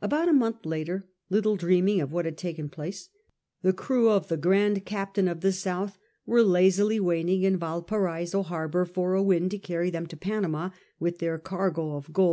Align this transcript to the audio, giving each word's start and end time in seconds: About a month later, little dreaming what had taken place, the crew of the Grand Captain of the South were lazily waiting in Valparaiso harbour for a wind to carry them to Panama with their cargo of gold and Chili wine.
About 0.00 0.26
a 0.26 0.32
month 0.32 0.64
later, 0.64 1.06
little 1.28 1.54
dreaming 1.54 1.98
what 2.08 2.24
had 2.24 2.38
taken 2.38 2.70
place, 2.70 3.10
the 3.60 3.74
crew 3.74 4.08
of 4.08 4.28
the 4.28 4.38
Grand 4.38 4.86
Captain 4.86 5.28
of 5.28 5.42
the 5.42 5.52
South 5.52 5.98
were 6.24 6.42
lazily 6.42 6.98
waiting 6.98 7.42
in 7.42 7.58
Valparaiso 7.58 8.40
harbour 8.42 8.86
for 8.86 9.12
a 9.12 9.22
wind 9.22 9.50
to 9.50 9.58
carry 9.58 9.90
them 9.90 10.06
to 10.06 10.16
Panama 10.16 10.70
with 10.98 11.18
their 11.18 11.38
cargo 11.38 11.94
of 11.96 12.06
gold 12.06 12.06
and 12.06 12.14
Chili 12.14 12.22
wine. 12.24 12.28